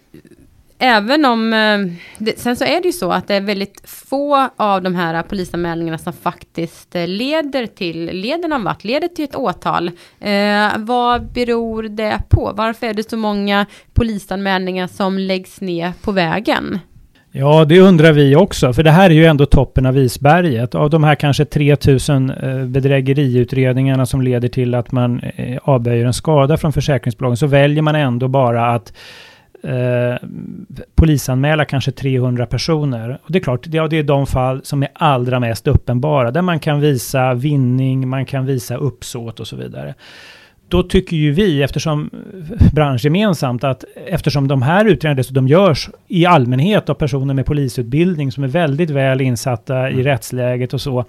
[0.79, 1.79] även om, eh,
[2.17, 5.23] det, sen så är det ju så att det är väldigt få av de här
[5.23, 9.91] polisanmälningarna som faktiskt eh, leder till, leder någon vart, leder till ett åtal.
[10.19, 12.51] Eh, vad beror det på?
[12.55, 16.79] Varför är det så många polisanmälningar som läggs ner på vägen?
[17.31, 20.75] Ja, det undrar vi också, för det här är ju ändå toppen av isberget.
[20.75, 25.21] Av de här kanske 3000 eh, bedrägeriutredningarna som leder till att man
[25.61, 28.93] avböjer en skada från försäkringsbolagen, så väljer man ändå bara att
[29.63, 30.15] eh,
[30.95, 33.19] polisanmäla kanske 300 personer.
[33.23, 36.41] Och det är klart, ja, det är de fall som är allra mest uppenbara, där
[36.41, 39.93] man kan visa vinning, man kan visa uppsåt och så vidare
[40.69, 42.09] då tycker ju vi, eftersom
[42.73, 48.43] branschgemensamt, att eftersom de här utredningarna dessutom görs i allmänhet av personer med polisutbildning som
[48.43, 50.03] är väldigt väl insatta i mm.
[50.03, 51.05] rättsläget och så,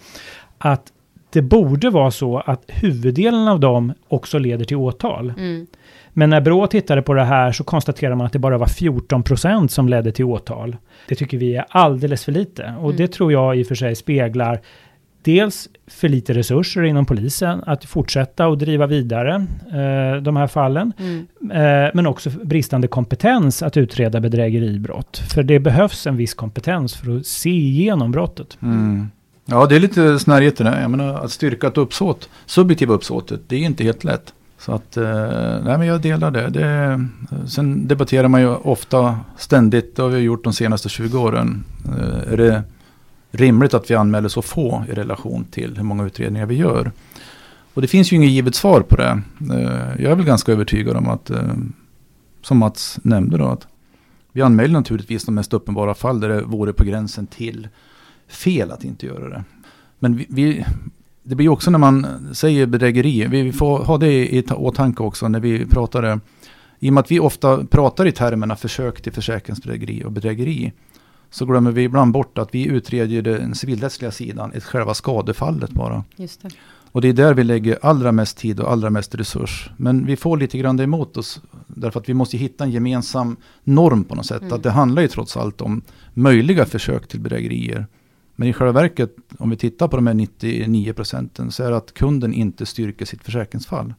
[0.59, 0.93] att
[1.33, 5.33] det borde vara så att huvuddelen av dem också leder till åtal.
[5.39, 5.67] Mm.
[6.13, 9.23] Men när Brå tittade på det här så konstaterade man att det bara var 14
[9.23, 10.77] procent som ledde till åtal.
[11.09, 12.97] Det tycker vi är alldeles för lite och mm.
[12.97, 14.61] det tror jag i och för sig speglar
[15.23, 20.93] dels för lite resurser inom polisen att fortsätta och driva vidare eh, de här fallen.
[20.99, 21.27] Mm.
[21.51, 25.23] Eh, men också bristande kompetens att utreda bedrägeribrott.
[25.35, 28.59] För det behövs en viss kompetens för att se igenom brottet.
[28.63, 29.11] Mm.
[29.45, 30.81] Ja, det är lite snärjigt det där.
[30.81, 34.35] Jag menar, att styrka ett uppsåt, subjektiva uppsåtet, det är inte helt lätt.
[34.61, 36.49] Så att, eh, nej men jag delar det.
[36.49, 36.67] det.
[36.67, 41.65] Eh, sen debatterar man ju ofta, ständigt, det har vi gjort de senaste 20 åren.
[41.89, 42.63] Eh, är det
[43.31, 46.93] rimligt att vi anmäler så få i relation till hur många utredningar vi gör.
[47.75, 49.23] Och det finns ju inget givet svar på det.
[49.99, 51.31] Jag är väl ganska övertygad om att,
[52.43, 53.67] som Mats nämnde då, att
[54.33, 57.69] vi anmäler naturligtvis de mest uppenbara fall där det vore på gränsen till
[58.29, 59.45] fel att inte göra det.
[59.99, 60.65] Men vi, vi
[61.23, 65.41] det blir också när man säger bedrägeri, vi får ha det i åtanke också när
[65.41, 66.21] vi pratar det.
[66.79, 70.73] I och med att vi ofta pratar i termerna försök till försäkringsbedrägeri och bedrägeri
[71.31, 76.05] så glömmer vi ibland bort att vi utreder den civilrättsliga sidan, ett själva skadefallet bara.
[76.17, 76.51] Just det.
[76.93, 79.71] Och det är där vi lägger allra mest tid och allra mest resurs.
[79.77, 81.41] Men vi får lite grann det emot oss.
[81.67, 84.43] Därför att vi måste hitta en gemensam norm på något sätt.
[84.43, 84.53] Mm.
[84.53, 85.83] Att det handlar ju trots allt om
[86.15, 87.87] möjliga försök till bedrägerier.
[88.41, 91.77] Men i själva verket, om vi tittar på de här 99 procenten, så är det
[91.77, 93.95] att kunden inte styrker sitt försäkringsfall.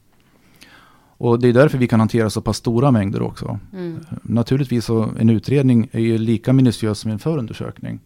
[1.16, 3.58] Och det är därför vi kan hantera så pass stora mängder också.
[3.72, 4.04] Mm.
[4.22, 8.00] Naturligtvis så en utredning är ju lika minutiös som en förundersökning.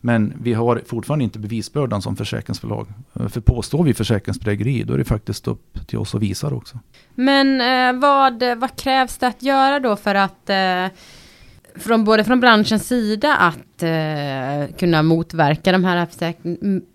[0.00, 2.86] Men vi har fortfarande inte bevisbördan som försäkringsbolag.
[3.28, 6.78] För påstår vi försäkringsbedrägeri då är det faktiskt upp till oss att visa det också.
[7.14, 10.86] Men eh, vad, vad krävs det att göra då för att eh,
[11.74, 16.38] från både från branschens sida att eh, kunna motverka de här försäk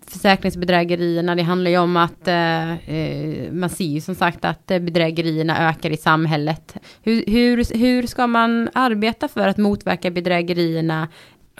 [0.06, 1.34] försäkringsbedrägerierna.
[1.34, 5.68] Det handlar ju om att eh, eh man ser ju som sagt att eh, bedrägerierna
[5.68, 6.74] ökar i samhället.
[7.02, 11.08] Hur, hur, hur ska man arbeta för att motverka bedrägerierna?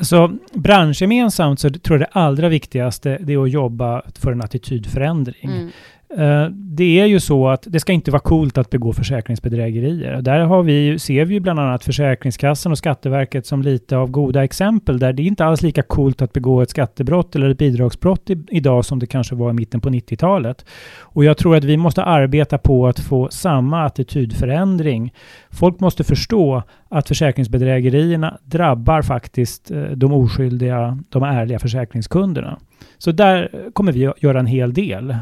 [0.01, 5.51] Så branschgemensamt så tror jag det allra viktigaste det är att jobba för en attitydförändring.
[5.51, 5.71] Mm.
[6.17, 10.23] Eh, det är ju så att det ska inte vara coolt att begå försäkringsbedrägerier.
[10.23, 14.45] Där har vi, ser vi ju bland annat Försäkringskassan och Skatteverket som lite av goda
[14.45, 18.31] exempel där det är inte alls lika coolt att begå ett skattebrott eller ett bidragsbrott
[18.31, 20.65] i, idag som det kanske var i mitten på 90-talet.
[21.01, 25.13] Och jag tror att vi måste arbeta på att få samma attitydförändring.
[25.59, 32.59] Folk måste förstå att försäkringsbedrägerierna drabbar faktiskt eh, de oskyldiga, de ärliga försäkringskunderna.
[32.99, 35.11] Så där kommer vi att göra en hel del.
[35.11, 35.17] Eh,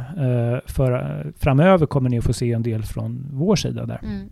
[0.66, 4.00] för eh, framöver kommer ni att få se en del från vår sida där.
[4.02, 4.28] Mm.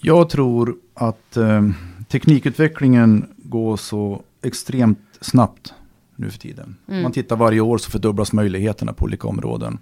[0.00, 1.62] Jag tror att eh,
[2.08, 5.74] teknikutvecklingen går så extremt snabbt
[6.16, 6.76] nu för tiden.
[6.88, 7.02] Mm.
[7.02, 9.78] Man tittar varje år så fördubblas möjligheterna på olika områden.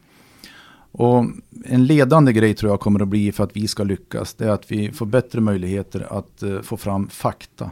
[0.99, 1.25] Och
[1.65, 4.51] en ledande grej tror jag kommer att bli för att vi ska lyckas, det är
[4.51, 7.71] att vi får bättre möjligheter att eh, få fram fakta.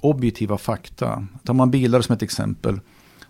[0.00, 1.26] Objektiva fakta.
[1.44, 2.80] Tar man bilar som ett exempel,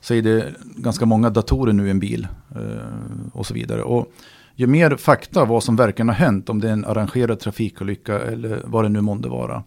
[0.00, 3.82] så är det ganska många datorer nu i en bil eh, och så vidare.
[3.82, 4.12] Och
[4.54, 8.62] ju mer fakta vad som verkligen har hänt, om det är en arrangerad trafikolycka eller
[8.64, 9.62] vad det nu månde vara,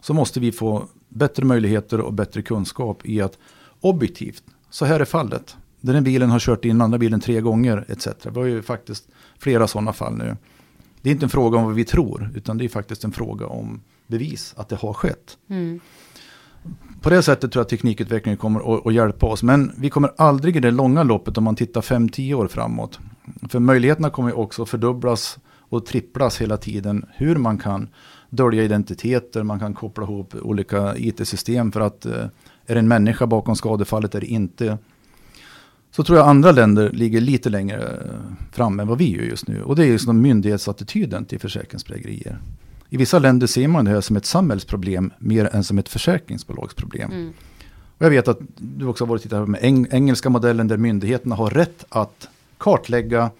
[0.00, 3.38] så måste vi få bättre möjligheter och bättre kunskap i att
[3.80, 5.56] objektivt, så här är fallet.
[5.84, 8.08] Den här bilen har kört in andra bilen tre gånger etc.
[8.24, 10.36] Vi har ju faktiskt flera sådana fall nu.
[11.02, 13.46] Det är inte en fråga om vad vi tror, utan det är faktiskt en fråga
[13.46, 15.38] om bevis att det har skett.
[15.48, 15.80] Mm
[17.00, 19.42] på det sättet tror jag att teknikutvecklingen kommer att, att, hjälpa oss.
[19.42, 22.98] Men vi kommer aldrig i det långa loppet om man tittar 5-10 år framåt.
[23.48, 27.06] För möjligheterna kommer också fördubblas och tripplas hela tiden.
[27.14, 27.88] Hur man kan
[28.30, 32.24] dölja identiteter, man kan koppla ihop olika it-system för att eh,
[32.66, 34.78] är det en människa bakom skadefallet eller inte.
[35.96, 39.48] Så tror jag andra länder ligger lite längre eh, fram än vad vi gör just
[39.48, 39.62] nu.
[39.62, 42.38] Och det är just myndighetsattityden till försäkringsbedrägerier.
[42.88, 47.10] I vissa länder ser man det här som ett samhällsproblem mer än som ett försäkringsbolagsproblem.
[47.10, 47.32] Mm.
[47.98, 50.76] Och jag vet att du också har varit tittat på med eng engelska modellen där
[50.76, 52.28] myndigheterna har rätt att
[52.58, 53.30] kartlägga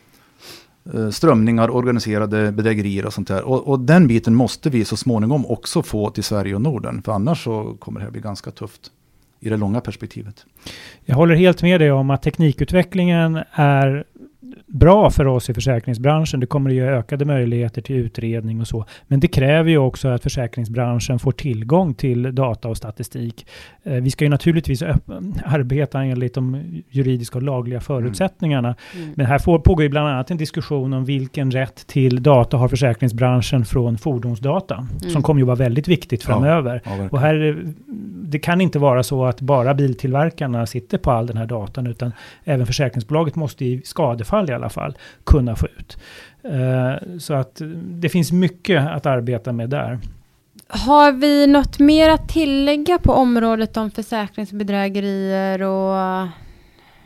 [0.94, 3.42] eh, strömningar, organiserade bedrägerier och sånt där.
[3.42, 7.02] Och, och, den biten måste vi så småningom också få till Sverige och Norden.
[7.02, 8.90] För annars så kommer det här bli ganska tufft
[9.46, 10.46] i det långa perspektivet.
[11.04, 14.04] Jag håller helt med dig om att teknikutvecklingen är
[14.74, 16.40] bra för oss i försäkringsbranschen.
[16.40, 18.84] Det kommer att ge ökade möjligheter till utredning och så.
[19.06, 23.46] Men det kräver ju också att försäkringsbranschen får tillgång till data och statistik.
[23.82, 24.82] Eh, vi ska ju naturligtvis
[25.44, 27.82] arbeta enligt de juridiska och lagliga mm.
[27.82, 28.74] förutsättningarna.
[28.96, 29.12] Mm.
[29.16, 32.68] Men här får, pågår ju bland annat en diskussion om vilken rätt till data har
[32.68, 35.10] försäkringsbranschen från fordonsdata, mm.
[35.10, 36.82] som kommer ju vara väldigt viktigt framöver.
[36.84, 37.64] Ja, ja, och här,
[38.24, 42.12] det kan inte vara så att bara biltillverkarna sitter på all den här datan, utan
[42.44, 45.96] även försäkringsbolaget måste i skadefall i alla fall kunna få ut.
[46.44, 49.98] Uh, så att det finns mycket att arbeta med där.
[50.68, 56.28] Har vi något mer att tillägga på området om försäkringsbedrägerier och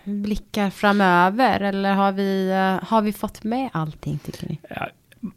[0.04, 1.60] blickar framöver?
[1.60, 4.58] Eller har vi, har vi fått med allting tycker ni?
[4.70, 4.88] Ja,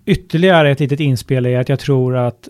[0.05, 2.49] ytterligare ett litet inspel är att jag tror att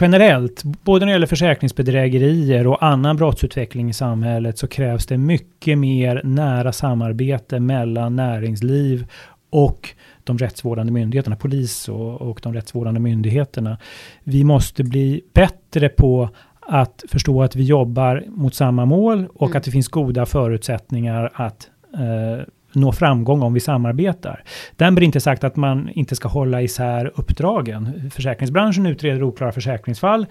[0.00, 5.78] generellt, både när det gäller försäkringsbedrägerier och annan brottsutveckling i samhället så krävs det mycket
[5.78, 9.06] mer nära samarbete mellan näringsliv
[9.50, 9.94] och
[10.24, 13.78] de rättsvårdande myndigheterna, polis och, och de rättsvårdande myndigheterna.
[14.24, 16.28] Vi måste bli bättre på
[16.60, 19.56] att förstå att vi jobbar mot samma mål och mm.
[19.56, 24.44] att det finns goda förutsättningar att eh, nå framgång om vi samarbetar.
[24.76, 28.10] Därmed inte sagt att man inte ska hålla isär uppdragen.
[28.14, 30.26] Försäkringsbranschen utreder oklara försäkringsfall.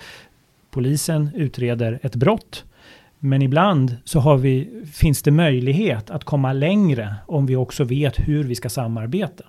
[0.72, 2.66] Polisen utreder ett brott.
[3.20, 8.20] Men ibland så har vi, finns det möjlighet att komma längre om vi också vet
[8.20, 9.44] hur vi ska samarbeta.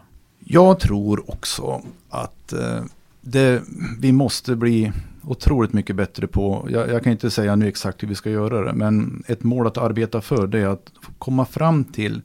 [0.44, 2.84] Jag tror också att eh,
[3.20, 3.62] det,
[4.00, 8.08] vi måste bli otroligt mycket bättre på, jag, jag, kan inte säga nu exakt hur
[8.08, 11.84] vi ska göra det, men ett mål att arbeta för det är att komma fram
[11.84, 12.22] till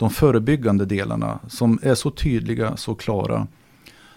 [0.00, 3.46] de förebyggande delarna som är så tydliga, så klara.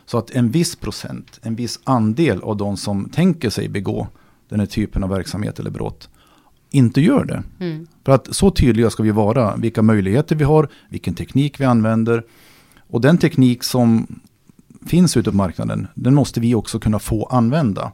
[0.05, 4.07] Så att en viss procent, en viss andel av de som tänker sig begå
[4.49, 6.09] den här typen av verksamhet eller brott
[6.69, 7.43] inte gör det.
[7.59, 7.87] Mm.
[8.05, 12.23] För att så tydliga ska vi vara, vilka möjligheter vi har, vilken teknik vi använder.
[12.89, 14.07] Och den teknik som
[14.85, 17.91] finns ute på marknaden, den måste vi också kunna få använda.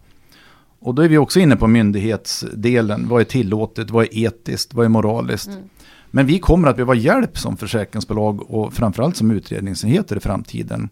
[0.79, 3.07] Och då är vi också inne på myndighetsdelen.
[3.07, 3.89] Vad är tillåtet?
[3.89, 4.73] Vad är etiskt?
[4.73, 5.47] Vad är moraliskt?
[5.47, 5.63] Mm.
[6.11, 10.89] Men vi kommer att behöva hjälp som försäkringsbolag och framförallt som utredningsenheter i framtiden.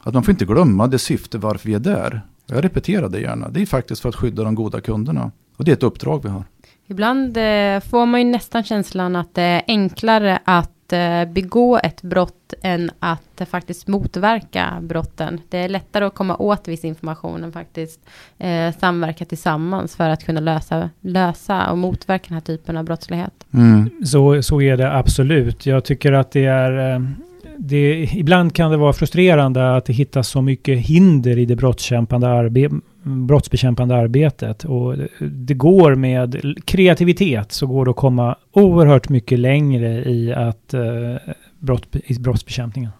[0.00, 2.20] Att man får inte glömma det syfte varför vi är där.
[2.46, 3.48] Jag repeterar det gärna.
[3.48, 5.30] Det är faktiskt för att skydda de goda kunderna.
[5.56, 6.44] Och det är ett uppdrag vi har.
[6.86, 12.02] Ibland eh, får man ju nästan känslan att det är enklare att Eh, begå ett
[12.02, 15.40] brott än att faktiskt motverka brotten.
[15.48, 18.00] Det är lättare att komma åt viss information än faktiskt
[18.38, 23.46] eh, samverka tillsammans för att kunna lösa, lösa och motverka den här typen av brottslighet.
[23.54, 23.90] Mm.
[24.04, 25.66] Så, så är det absolut.
[25.66, 27.00] Jag tycker att det är eh,
[27.58, 32.28] det, ibland kan det vara frustrerande att det hittas så mycket hinder i det brottskämpande
[32.28, 34.64] arbetet brottsbekämpande arbetet.
[34.64, 34.94] Och
[35.30, 41.32] det går med kreativitet så går det att komma oerhört mycket längre i, att, eh,
[41.58, 42.90] brott, i brottsbekämpningen.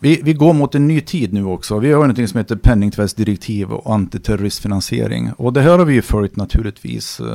[0.00, 1.78] Vi, vi, går mot en ny tid nu också.
[1.78, 5.32] Vi har någonting som heter penningtvättsdirektiv och antiterroristfinansiering.
[5.32, 7.26] Och det här har vi ju följt naturligtvis eh,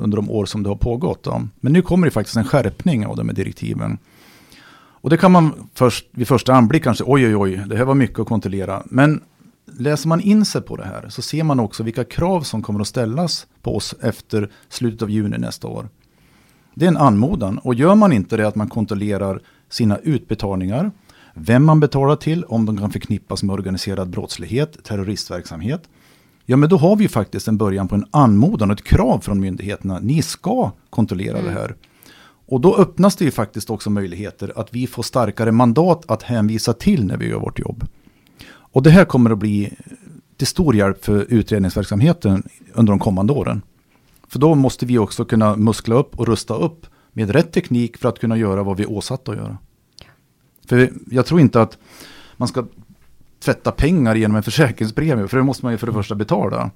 [0.00, 1.22] under de år som det har pågått.
[1.22, 1.42] Då.
[1.60, 3.98] Men nu kommer det faktiskt en skärpning av de här direktiven.
[5.02, 7.94] Och det kan man först, vid första anblick kanske, oj oj oj, det här var
[7.94, 8.82] mycket att kontrollera.
[8.86, 9.20] Men
[9.78, 12.80] läser man in sig på det här så ser man också vilka krav som kommer
[12.80, 15.88] att ställas på oss efter slutet av juni nästa år.
[16.74, 20.90] Det är en anmodan och gör man inte det att man kontrollerar sina utbetalningar,
[21.34, 25.88] vem man betalar till, om de kan förknippas med organiserad brottslighet, terroristverksamhet.
[26.44, 29.40] Ja, men då har vi faktiskt en början på en anmodan och ett krav från
[29.40, 29.98] myndigheterna.
[29.98, 31.44] Ni ska kontrollera mm.
[31.44, 31.76] det här.
[32.46, 36.72] Och då öppnas det ju faktiskt också möjligheter att vi får starkare mandat att hänvisa
[36.72, 37.86] till när vi gör vårt jobb.
[38.72, 39.72] Och det här kommer att bli
[40.36, 42.42] till stor hjälp för utredningsverksamheten
[42.74, 43.62] under de kommande åren.
[44.28, 48.08] För då måste vi också kunna muskla upp och rusta upp med rätt teknik för
[48.08, 49.58] att kunna göra vad vi är åsatta att göra.
[50.66, 51.78] För jag tror inte att
[52.36, 52.66] man ska
[53.44, 56.70] tvätta pengar genom en försäkringspremie, för det måste man ju för det första betala.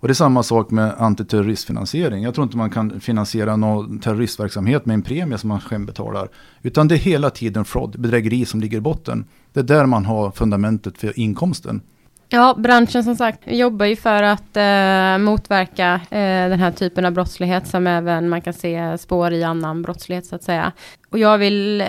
[0.00, 2.22] Och det är samma sak med antiterroristfinansiering.
[2.22, 6.28] Jag tror inte man kan finansiera någon terroristverksamhet med en premie som man själv betalar.
[6.62, 9.24] Utan det är hela tiden fraud, bedrägeri som ligger i botten.
[9.52, 11.80] Det är där man har fundamentet för inkomsten.
[12.28, 17.12] Ja, branschen som sagt jobbar ju för att eh, motverka eh, den här typen av
[17.12, 20.72] brottslighet som även man kan se spår i annan brottslighet så att säga.
[21.10, 21.86] Och jag vill eh,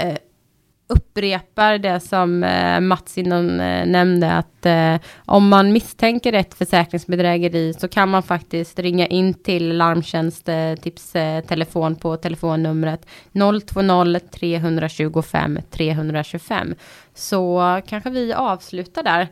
[0.92, 7.74] upprepar det som eh, Mats innan eh, nämnde att eh, om man misstänker ett försäkringsbedrägeri
[7.74, 16.76] så kan man faktiskt ringa in till Larmtjänst eh, tipstelefon på telefonnumret 020 325 325.
[17.14, 19.28] Så kanske vi avslutar där.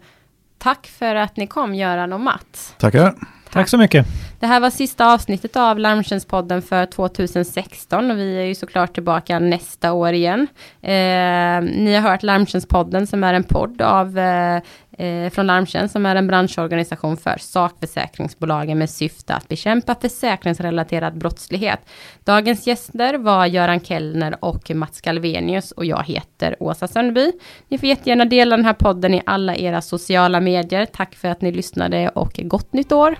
[0.57, 2.76] Tack för att ni kom Göran och Mats.
[2.78, 3.16] Tackar.
[3.51, 4.07] Tack så mycket.
[4.39, 9.39] Det här var sista avsnittet av Larmtjänstpodden för 2016 och vi är ju såklart tillbaka
[9.39, 10.47] nästa år igen.
[10.81, 14.61] Eh, ni har hört Larmtjänstpodden som är en podd av eh,
[14.97, 21.79] eh, från Larmtjänst som är en branschorganisation för sakförsäkringsbolagen med syfte att bekämpa försäkringsrelaterad brottslighet.
[22.23, 27.31] Dagens gäster var Göran Kellner och Mats Galvenius och jag heter Åsa Sönderby.
[27.67, 30.85] Ni får jättegärna dela den här podden i alla era sociala medier.
[30.85, 33.15] Tack för att ni lyssnade och gott nytt år!